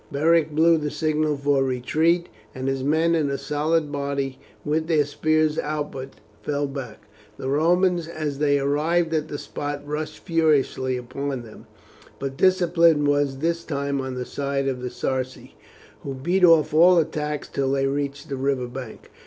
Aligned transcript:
Beric 0.11 0.49
blew 0.49 0.79
the 0.79 0.89
signal 0.89 1.37
for 1.37 1.61
retreat, 1.63 2.27
and 2.55 2.67
his 2.67 2.83
men 2.83 3.13
in 3.13 3.29
a 3.29 3.37
solid 3.37 3.91
body, 3.91 4.39
with 4.65 4.87
their 4.87 5.05
spears 5.05 5.59
outward, 5.59 6.13
fell 6.41 6.65
back. 6.65 7.03
The 7.37 7.49
Romans, 7.49 8.07
as 8.07 8.39
they 8.39 8.57
arrived 8.57 9.13
at 9.13 9.27
the 9.27 9.37
spot, 9.37 9.85
rushed 9.85 10.17
furiously 10.23 10.97
upon 10.97 11.43
them; 11.43 11.67
but 12.17 12.35
discipline 12.35 13.05
was 13.05 13.37
this 13.37 13.63
time 13.63 14.01
on 14.01 14.15
the 14.15 14.25
side 14.25 14.67
of 14.67 14.81
the 14.81 14.89
Sarci, 14.89 15.53
who 16.01 16.15
beat 16.15 16.43
off 16.43 16.73
all 16.73 16.97
attacks 16.97 17.47
till 17.47 17.71
they 17.73 17.85
reached 17.85 18.27
the 18.29 18.37
river 18.37 18.65
bank. 18.67 19.11